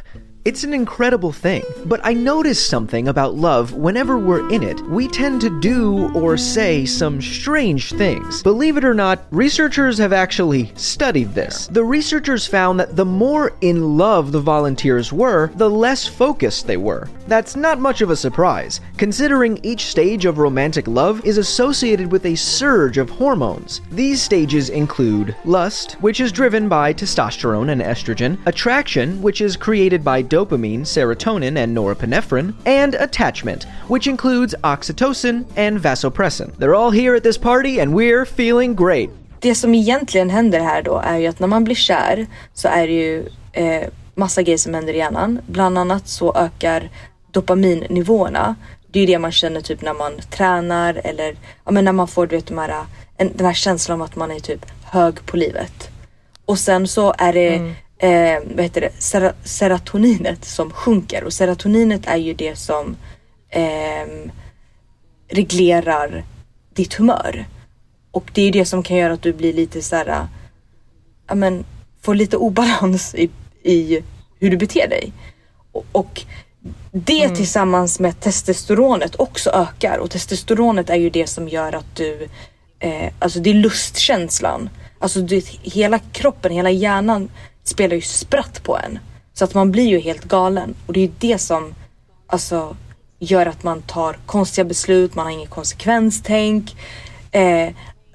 [0.47, 4.81] It's an incredible thing, but I notice something about love whenever we're in it.
[4.83, 8.45] We tend to do or say some strange things.
[8.45, 11.67] Believe it or not, researchers have actually studied this.
[11.67, 16.77] The researchers found that the more in love the volunteers were, the less focused they
[16.77, 17.09] were.
[17.27, 22.25] That's not much of a surprise, considering each stage of romantic love is associated with
[22.25, 23.81] a surge of hormones.
[23.91, 30.05] These stages include lust, which is driven by testosterone and estrogen, attraction, which is created
[30.05, 36.51] by dopamine, serotonin, and norepinephrine, and attachment, which includes oxytocin and vasopressin.
[36.59, 39.11] They're all here at this party and we're feeling great.
[39.41, 42.87] Det som egentligen händer här då är ju att när man blir kär så är
[42.87, 45.41] det ju eh, massa grejer som händer i hjärnan.
[45.47, 46.91] Bland annat så ökar
[47.31, 48.57] dopaminnivåerna.
[48.91, 52.09] Det är ju det man känner typ när man tränar eller ja, men när man
[52.09, 52.85] får du vet, de här,
[53.17, 55.91] en, den här känslan av att man är typ hög på livet.
[56.45, 62.07] Och sen så är det eh, vad heter det, Sera- serotoninet som sjunker och serotoninet
[62.07, 62.97] är ju det som
[63.51, 64.31] ehm,
[65.29, 66.25] reglerar
[66.75, 67.47] ditt humör.
[68.11, 70.27] Och det är ju det som kan göra att du blir lite så här,
[71.29, 71.65] ja men
[72.03, 73.31] får lite obalans i,
[73.63, 74.03] i
[74.39, 75.13] hur du beter dig.
[75.73, 76.23] Och, och
[76.93, 82.29] det tillsammans med testosteronet också ökar och testosteronet är ju det som gör att du,
[82.79, 84.71] eh, alltså det är lustkänslan.
[84.99, 87.29] Alltså du, hela kroppen, hela hjärnan
[87.69, 88.99] spelar ju spratt på en.
[89.35, 91.75] Så att man blir ju helt galen och det är ju det som
[92.27, 92.77] alltså
[93.19, 96.77] gör att man tar konstiga beslut, man har inget konsekvenstänk.
[97.31, 97.69] Eh,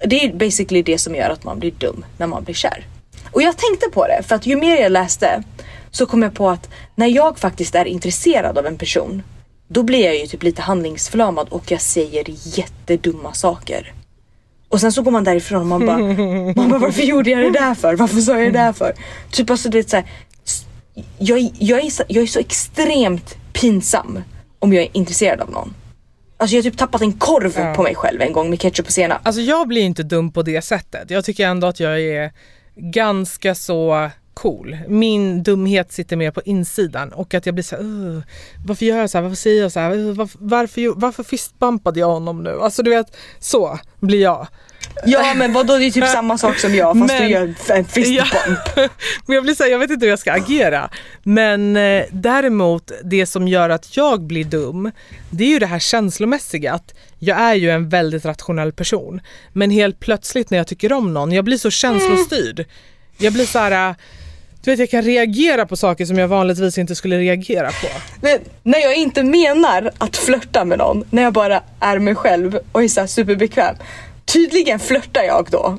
[0.05, 2.85] det är basically det som gör att man blir dum när man blir kär.
[3.31, 5.43] Och jag tänkte på det för att ju mer jag läste
[5.91, 9.23] så kom jag på att när jag faktiskt är intresserad av en person
[9.67, 12.25] då blir jag ju typ lite handlingsförlamad och jag säger
[12.57, 13.93] jättedumma saker.
[14.71, 15.97] Och sen så går man därifrån och man bara,
[16.55, 17.95] man bara varför gjorde jag det där för?
[17.95, 18.93] Varför sa jag det där för?
[19.31, 20.05] Typ alltså du vet såhär,
[21.19, 24.19] jag, är- jag, är jag är så extremt pinsam
[24.59, 25.73] om jag är intresserad av någon.
[26.37, 27.73] Alltså jag har typ tappat en korv Ja.
[27.75, 29.19] på mig själv en gång med ketchup och senap.
[29.23, 31.09] Alltså jag blir inte dum på det sättet.
[31.09, 32.31] Jag tycker ändå att jag är
[32.75, 34.77] ganska så cool.
[34.87, 38.21] Min dumhet sitter mer på insidan och att jag blir så här, "Ugh,
[38.65, 41.99] varför gör jag så här, varför säger jag så här, Ugh, varför, varför, varför fistbumpade
[41.99, 42.59] jag honom nu?
[42.61, 44.47] Alltså du vet, så blir jag.
[45.05, 47.85] Ja men vadå det är typ samma sak som jag fast Men- du gör en
[47.85, 48.59] fistbump.
[49.25, 50.89] Men jag blir så här, jag vet inte hur jag ska agera.
[51.23, 54.91] Men eh, däremot det som gör att jag blir dum,
[55.29, 59.21] det är ju det här känslomässiga att jag är ju en väldigt rationell person.
[59.53, 62.65] Men helt plötsligt när jag tycker om någon, jag blir så känslostyrd.
[63.21, 63.95] Jag blir så här, eh,
[64.63, 67.87] du vet jag kan reagera på saker som jag vanligtvis inte skulle reagera på.
[68.21, 72.59] Men när jag inte menar att flörta med någon, när jag bara är mig själv
[72.71, 73.75] och är så superbekväm.
[74.25, 75.77] Tydligen flörtar jag då.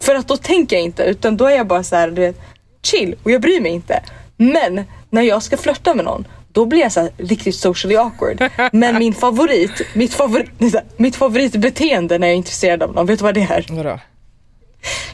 [0.00, 2.36] För att då tänker jag inte utan då är jag bara så här, du vet,
[2.82, 4.02] chill och jag bryr mig inte.
[4.36, 8.50] Men när jag ska flörta med någon då blir jag så här riktigt socially awkward.
[8.72, 10.50] Men min favorit, mitt, favorit,
[10.96, 13.66] mitt favoritbeteende när jag är intresserad av någon, vet du vad det är?
[13.70, 13.98] Vadå?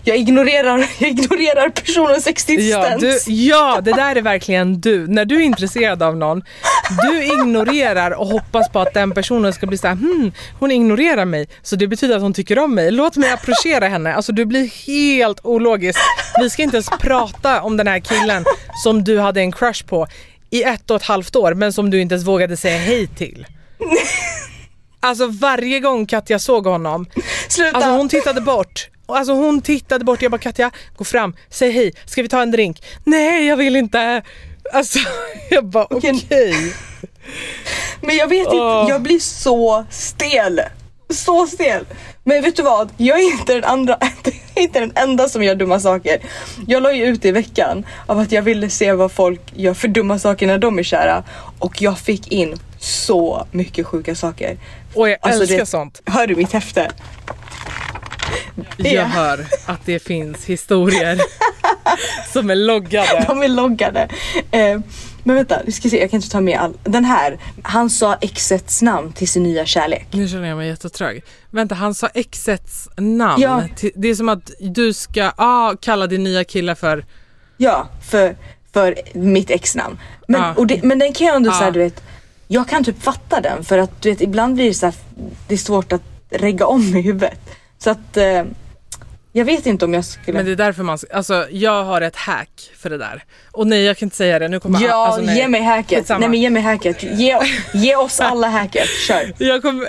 [0.05, 2.71] Jag ignorerar, jag ignorerar personens existens.
[2.71, 5.07] Ja, du, ja, det där är verkligen du.
[5.07, 6.43] När du är intresserad av någon,
[7.03, 11.25] du ignorerar och hoppas på att den personen ska bli så här, hmm, hon ignorerar
[11.25, 12.91] mig, så det betyder att hon tycker om mig.
[12.91, 14.15] Låt mig approchera henne.
[14.15, 16.01] Alltså du blir helt ologisk.
[16.41, 18.45] Vi ska inte ens prata om den här killen
[18.85, 20.07] som du hade en crush på
[20.51, 23.47] i ett och ett halvt år, men som du inte ens vågade säga hej till.
[25.07, 27.07] Alltså varje gång Katja såg honom,
[27.49, 27.77] Sluta!
[27.77, 28.89] Alltså hon tittade bort.
[29.07, 30.23] Alltså hon tittade bort.
[30.23, 32.85] Jag bara Katja, gå fram, säg hej, ska vi ta en drink?
[33.05, 34.23] Nej jag vill inte.
[34.73, 34.99] Alltså
[35.51, 36.23] jag bara okej.
[36.25, 36.75] Okej.
[38.01, 40.61] Men jag vet inte, jag blir så stel.
[41.11, 41.85] Så stel.
[42.25, 42.91] Men vet du vad?
[42.97, 43.95] Jag är inte den andra.
[44.55, 46.19] är inte den enda som gör dumma saker.
[46.67, 49.89] Jag la ju ut i veckan av att jag ville se vad folk gör för
[49.89, 51.25] dumma saker när de är kära.
[51.59, 54.57] Och jag fick in så mycket sjuka saker.
[54.95, 56.03] Och jag Alltså, älskar det- sånt.
[56.07, 56.91] Hör du mitt häfte?
[58.77, 59.03] Jag Ja.
[59.05, 61.19] hör att det finns historier
[62.33, 63.25] som är loggade.
[63.29, 64.09] De är loggade.
[64.51, 64.81] Eh,
[65.27, 66.75] men vänta, vi ska se, jag kan inte ta med all.
[66.85, 70.07] Den här, han sa exets namn till sin nya kärlek.
[70.11, 71.23] Nu känner jag mig jättetrög.
[71.51, 73.43] Vänta, han sa exets namn.
[73.43, 73.63] Ja.
[73.95, 77.05] Det är som att du ska ah, kalla din nya kille för...
[77.57, 78.37] Ja, för,
[78.73, 79.99] för mitt exnamn.
[80.29, 81.59] Men, och det, men den kan jag ändå Ja.
[81.59, 82.03] säga, du vet,
[82.49, 84.95] jag kan typ fatta den för att du vet, ibland blir det så här,
[85.49, 87.41] det är svårt att regga om i huvudet.
[87.79, 88.45] Så att eh,
[89.37, 90.37] jag vet inte om jag skulle...
[90.37, 90.99] Men det är därför man...
[91.13, 93.25] Alltså jag har ett hack för det där.
[93.53, 94.49] Och nej, jag kan inte säga det.
[94.49, 95.37] Nu kommer ja, alltså, nej.
[95.37, 95.99] ge mig hacket.
[95.99, 96.19] Skitsamma.
[96.19, 97.03] Nej men ge mig hacket.
[97.03, 97.39] Ge,
[97.75, 98.89] ge oss alla hacket.
[99.07, 99.33] Kör.
[99.39, 99.87] Jag kommer,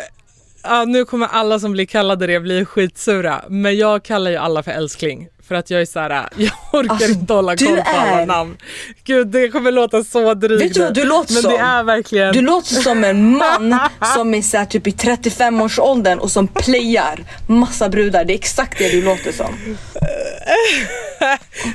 [0.69, 3.41] ja, nu kommer alla som blir kallade det bli skitsura.
[3.49, 5.27] Men jag kallar ju alla för älskling.
[5.47, 8.57] För att jag är såhär, jag orkar Alltså, inte hålla koll på alla är- namn.
[9.03, 10.61] Gud det kommer låta så drygt.
[10.63, 11.51] Vet du vad du låter Men som?
[11.51, 12.33] det är verkligen...
[12.33, 13.79] Du låter som en man
[14.15, 18.25] som är så här, typ i 35-årsåldern och som playar massa brudar.
[18.25, 19.55] Det är exakt det du låter som.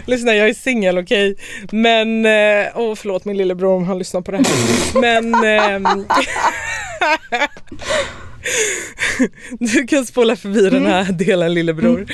[0.06, 1.36] Lyssna jag är singel okej.
[1.70, 5.00] Men, eh, åh förlåt min lillebror om han lyssnar på det här.
[5.00, 6.06] Men ehm,
[9.58, 12.06] Du kan spola förbi den här delen lillebror.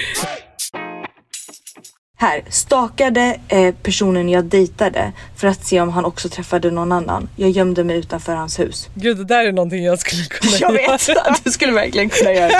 [2.20, 7.28] Här, stakade eh, personen jag dejtade för att se om han också träffade någon annan.
[7.36, 8.88] Jag gömde mig utanför hans hus.
[8.94, 10.92] Gud det där är någonting jag skulle kunna Jag göra.
[10.96, 12.52] vet att du skulle verkligen kunna göra.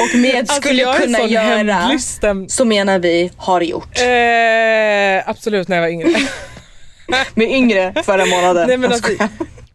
[0.00, 2.48] Och med Alltså, skulle jag är kunna göra hämndlysten.
[2.48, 3.98] så menar vi har gjort.
[3.98, 6.08] Eh, absolut när jag var yngre.
[7.34, 8.68] Med yngre förra månaden.
[8.68, 9.28] Nej, men, Jag alltså.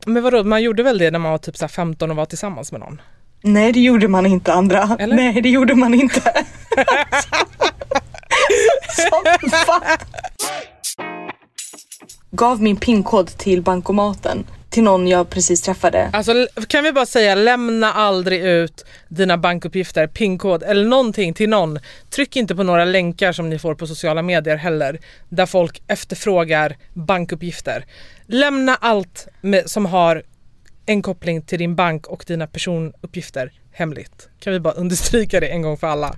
[0.08, 2.26] Men vadå, man gjorde väl det när man var typ så här 15 och var
[2.26, 3.02] tillsammans med någon?
[3.42, 4.98] Nej det gjorde man inte andra.
[5.00, 5.16] Eller?
[5.16, 6.22] Nej det gjorde man inte.
[9.10, 9.82] Som fan.
[12.32, 16.10] Gav min pinkod till bankomaten till någon jag precis träffade.
[16.14, 21.80] Alltså kan vi bara säga lämna aldrig ut dina bankuppgifter, pinkod eller någonting till någon.
[22.10, 26.78] Tryck inte på några länkar som ni får på sociala medier heller där folk efterfrågar
[26.94, 27.86] bankuppgifter.
[28.28, 30.24] Lämna allt med, som har
[30.86, 34.30] en koppling till din bank och dina personuppgifter hemligt.
[34.40, 36.16] Kan vi bara understryka det en gång för alla?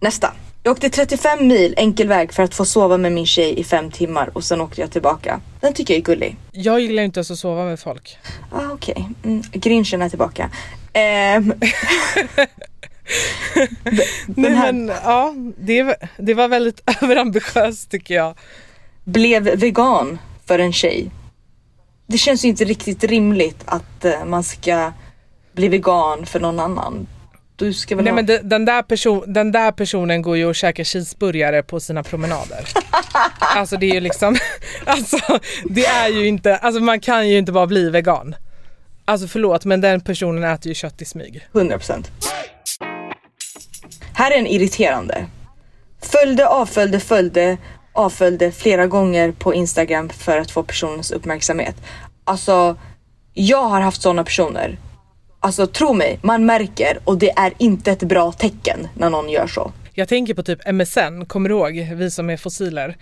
[0.00, 0.32] Nästa.
[0.62, 3.90] Jag åkte 35 mil enkel väg för att få sova med min tjej i fem
[3.90, 5.40] timmar och sen åkte jag tillbaka.
[5.60, 6.36] Den tycker jag är gullig.
[6.52, 8.16] Jag gillar inte ens att sova med folk.
[8.52, 10.50] Ah, Okej, mm, Grinchen är tillbaka.
[10.92, 11.54] Ehm,
[14.26, 18.34] Nej, här- men, ja, det, det var väldigt överambitiöst tycker jag.
[19.04, 21.10] blev vegan för en tjej.
[22.10, 24.92] Det känns ju inte riktigt rimligt att eh, man ska
[25.52, 27.06] bli vegan för någon annan.
[27.56, 28.16] Du ska väl Nej ha...
[28.16, 32.02] men de- den där, person, den där personen går ju och käkar cheeseburgare på sina
[32.02, 32.68] promenader.
[33.38, 34.36] alltså det är ju liksom,
[34.86, 35.18] alltså
[35.64, 38.34] det är ju inte, alltså man kan ju inte bara bli vegan.
[39.04, 41.48] Alltså förlåt men den personen äter ju kött i smyg.
[41.52, 42.04] 100%.
[44.12, 45.26] Här är en irriterande.
[46.02, 47.56] Följde, avföljde, följde,
[47.98, 51.76] avföljde flera gånger på Instagram för att få personens uppmärksamhet.
[52.24, 52.76] Alltså,
[53.34, 54.78] jag har haft sådana personer.
[55.40, 59.46] Alltså tro mig, man märker och det är inte ett bra tecken när någon gör
[59.46, 59.72] så.
[59.92, 61.96] Jag tänker på typ MSN, kommer du ihåg?
[61.96, 62.96] Vi som är fossiler.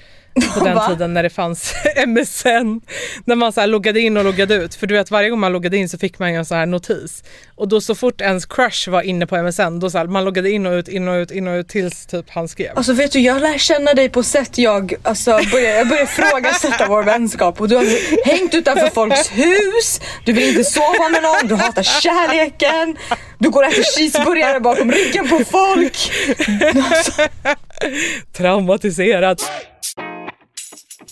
[0.54, 0.88] På den Va?
[0.88, 1.74] tiden när det fanns
[2.06, 2.80] MSN.
[3.24, 4.74] När man så här loggade in och loggade ut.
[4.74, 7.24] För du vet varje gång man loggade in så fick man en så här notis.
[7.54, 10.50] Och då så fort ens crush var inne på MSN, då så här, man loggade
[10.50, 12.72] in och ut, in och ut, in och ut tills typ han skrev.
[12.76, 16.86] Alltså vet du, jag lär känna dig på sätt jag, alltså börjar, jag börjar ifrågasätta
[16.88, 17.84] vår vänskap och du har
[18.26, 22.96] hängt utanför folks hus, du vill inte sova med någon, du hatar kärleken,
[23.38, 26.12] du går och äter cheeseburgare bakom ryggen på folk.
[26.90, 27.22] Alltså,
[28.36, 29.42] Traumatiserad.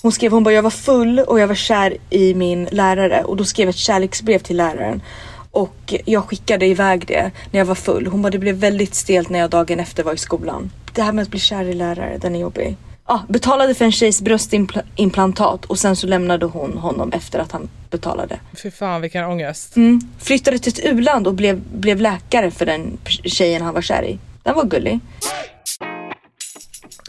[0.04, 3.36] Hon skrev, hon bara jag var full och jag var kär i min lärare och
[3.36, 5.02] då skrev jag ett kärleksbrev till läraren.
[5.50, 8.06] Och jag skickade iväg det när jag var full.
[8.06, 10.70] Hon bara det blev väldigt stelt när jag dagen efter var i skolan.
[10.92, 12.76] Det här med att bli kär i lärare, den är jobbig.
[13.04, 17.68] Ah, betalade för en tjejs bröstimplantat och sen så lämnade hon honom efter att han
[17.90, 18.40] betalade.
[18.62, 19.76] Fy fan vilken ångest.
[19.76, 20.00] Mm.
[20.18, 24.18] Flyttade till ett uland och blev, blev läkare för den tjejen han var kär i.
[24.42, 25.00] Den var gullig.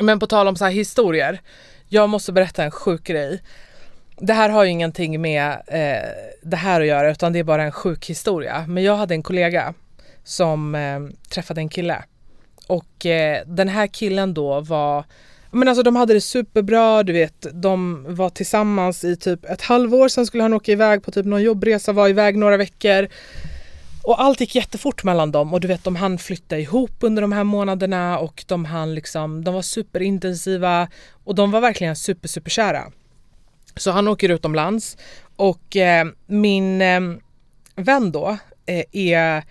[0.02, 1.42] Men på tal om så här historier.
[1.96, 3.42] Jag måste berätta en sjuk grej.
[4.18, 6.10] Det här har ju ingenting med eh,
[6.44, 8.66] det här att göra utan det är bara en sjuk historia.
[8.68, 9.74] Men jag hade en kollega
[10.24, 12.04] som eh, träffade en kille.
[12.68, 15.04] Och eh, den här killen då var
[15.52, 20.08] men alltså de hade det superbra, du vet, de var tillsammans i typ ett halvår,
[20.08, 23.08] sen skulle han åka iväg på typ någon jobbresa, var iväg några veckor.
[24.06, 27.32] Och allt gick jättefort mellan dem och du vet de hann flytta ihop under de
[27.32, 30.88] här månaderna och de hann liksom, de var superintensiva
[31.24, 32.92] och de var verkligen super superkära.
[33.76, 34.98] Så han åker utomlands
[35.36, 37.02] och eh, min eh,
[37.76, 39.44] vän då eh, är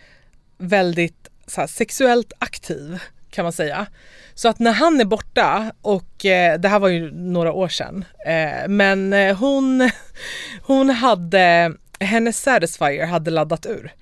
[0.59, 2.99] väldigt här, sexuellt aktiv
[3.31, 3.87] kan man säga.
[4.35, 8.05] Så att när han är borta och eh, det här var ju några år sedan
[8.27, 9.90] eh, men eh, hon,
[10.62, 13.93] hon hade, hennes Satisfyer hade laddat ur.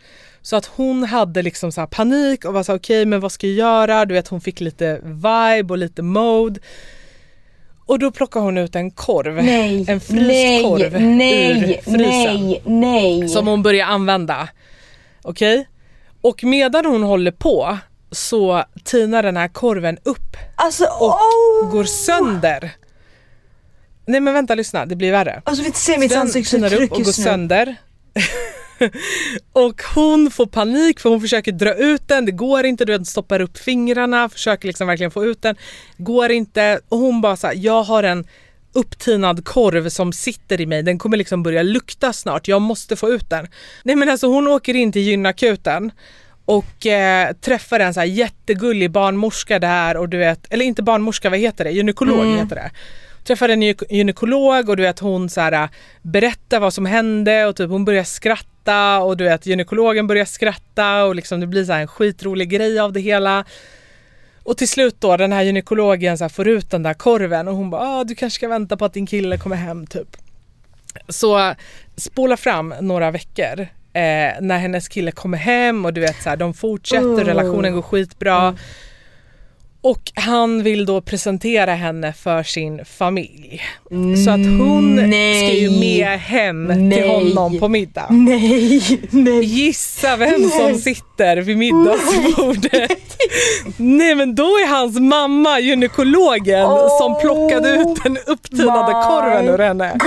[0.43, 3.47] Så att hon hade liksom så panik och var så okej okay, men vad ska
[3.47, 4.05] jag göra?
[4.05, 6.61] Du vet hon fick lite vibe och lite mode.
[7.87, 9.35] Och då plockar hon ut en korv.
[9.35, 11.97] Nej, en fryskorv nej, ur frysen.
[11.97, 13.29] Nej, nej.
[13.29, 14.49] Som hon börjar använda.
[15.23, 15.59] Okej?
[15.59, 15.67] Okay?
[16.21, 17.79] Och medan hon håller på
[18.11, 21.71] så tinar den här korven upp alltså, och oh!
[21.71, 22.71] går sönder.
[24.07, 25.43] Nej men vänta lyssna, det blir värre.
[25.45, 27.77] Alltså vet se mitt ansiktsuttryck och går sönder.
[29.53, 33.07] och hon får panik för hon försöker dra ut den, det går inte, du vet,
[33.07, 35.57] stoppar upp fingrarna, försöker liksom verkligen få ut den,
[35.97, 38.27] går inte och hon bara såhär, jag har en
[38.73, 43.11] upptinad korv som sitter i mig, den kommer liksom börja lukta snart, jag måste få
[43.11, 43.47] ut den.
[43.83, 45.93] Nej men alltså hon åker in till gynakuten
[46.45, 51.31] och eh, träffar en så här jättegullig barnmorska där och du vet, eller inte barnmorska,
[51.31, 51.71] vad heter det?
[51.71, 52.39] Gynekolog mm.
[52.39, 52.71] heter det.
[53.25, 55.69] Träffade en gynekolog och du vet hon så här,
[56.03, 58.52] berättar vad som hände och typ hon börjar skratta
[59.03, 62.93] och du vet gynekologen börjar skratta och liksom det blir så en skitrolig grej av
[62.93, 63.45] det hela.
[64.43, 67.55] Och till slut då den här gynekologen så här, får ut den där korven och
[67.55, 70.17] hon bara ah, du kanske ska vänta på att din kille kommer hem typ.
[71.09, 71.55] Så
[71.97, 73.61] spola fram några veckor
[73.93, 77.25] eh, när hennes kille kommer hem och du vet så här, de fortsätter, oh.
[77.25, 78.43] relationen går skitbra.
[78.43, 78.57] Mm.
[79.85, 83.63] Och han vill då presentera henne för sin familj.
[84.25, 88.07] Så att hon nej, ska ju med hem nej, till honom på middag.
[88.11, 89.45] Nej, nej.
[89.45, 93.23] Gissa vem som sitter vid middagsbordet.
[93.77, 99.59] nej men då är hans mamma gynekologen oh, som plockade ut den upptinade korven ur
[99.59, 99.99] henne.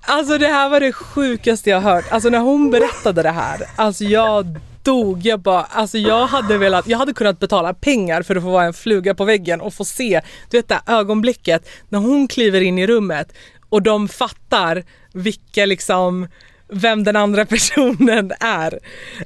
[0.00, 2.04] Alltså det här var det sjukaste jag hört.
[2.10, 5.26] Alltså när hon berättade det här, alltså jag dog.
[5.26, 8.64] Jag bara, alltså jag hade velat, jag hade kunnat betala pengar för att få vara
[8.64, 10.20] en fluga på väggen och få se,
[10.50, 13.32] du vet det ögonblicket när hon kliver in i rummet
[13.68, 16.28] och de fattar vilka liksom
[16.72, 18.78] vem den andra personen är.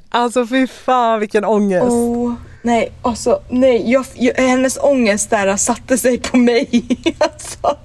[0.09, 1.91] Alltså fy fan vilken ångest.
[1.91, 6.85] Oh, nej, alltså nej, jag, jag, hennes ångest där satte sig på mig.
[7.19, 7.77] alltså.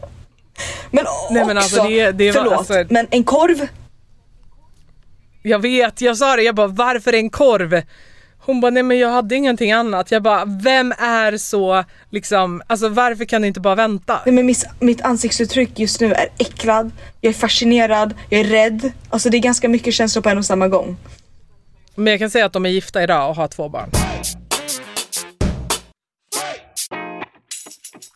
[0.90, 3.68] Men också, nej, men alltså det, det var, förlåt, alltså, men en korv
[5.42, 7.83] jag vet, jag sa det, jag bara varför en korv?
[8.38, 10.11] Hon bara nej men jag hade ingenting annat.
[10.11, 14.20] Jag bara vem är så liksom, alltså varför kan du inte bara vänta?
[14.27, 18.92] Nej men mitt, mitt ansiktsuttryck just nu är äcklad, jag är fascinerad, jag är rädd.
[19.11, 20.96] Alltså det är ganska mycket känslor på en och samma gång.
[21.94, 23.90] Men jag kan säga att de är gifta idag och har två barn.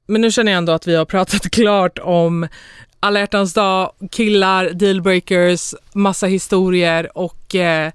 [0.07, 2.49] Men nu känner jag ändå att vi har pratat klart om
[3.03, 7.93] alla hjärtans dag, killar, dealbreakers, massa historier och eh,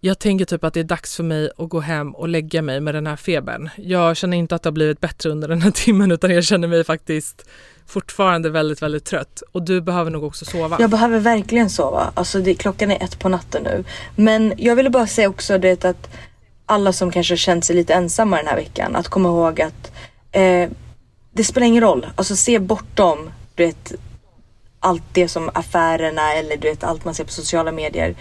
[0.00, 2.80] jag tänker typ att det är dags för mig att gå hem och lägga mig
[2.80, 3.70] med den här febern.
[3.76, 6.68] Jag känner inte att det har blivit bättre under den här timmen utan jag känner
[6.68, 7.46] mig faktiskt
[7.86, 9.42] fortfarande väldigt, väldigt trött.
[9.52, 10.76] Och du behöver nog också sova.
[10.80, 12.12] Jag behöver verkligen sova.
[12.14, 13.84] Alltså det, klockan är ett på natten nu.
[14.16, 16.10] Men jag ville bara säga också det att
[16.66, 19.92] alla som kanske har känt sig lite ensamma den här veckan, att komma ihåg att
[20.32, 20.70] eh,
[21.32, 22.06] det spelar ingen roll.
[22.16, 23.92] Alltså se bortom du vet,
[24.80, 28.14] allt det som affärerna eller du vet allt man ser på sociala medier.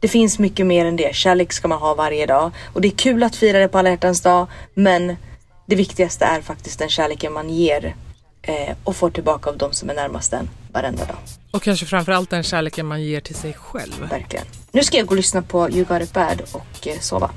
[0.00, 1.14] Det finns mycket mer än det.
[1.14, 3.90] Kärlek ska man ha varje dag och det är kul att fira det på alla
[3.90, 4.46] hjärtans dag.
[4.74, 5.16] Men
[5.66, 7.96] det viktigaste är faktiskt den kärleken man ger
[8.42, 11.16] eh, och får tillbaka av de som är närmast en varenda dag.
[11.50, 14.08] Och kanske framförallt den kärleken man ger till sig själv.
[14.10, 14.46] Verkligen.
[14.72, 17.30] Nu ska jag gå och lyssna på You got it bad och eh, sova.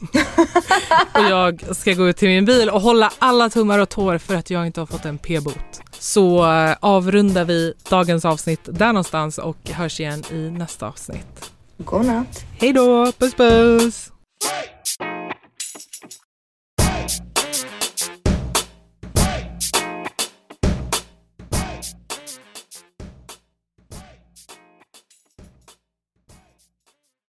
[1.14, 4.34] och jag ska gå ut till min bil och hålla alla tummar och tår för
[4.34, 5.80] att jag inte har fått en p-bot.
[5.98, 11.50] Så eh, avrundar vi dagens avsnitt där någonstans och hörs igen i nästa avsnitt.
[11.78, 12.44] God natt.
[12.58, 14.10] Hej då, puss puss!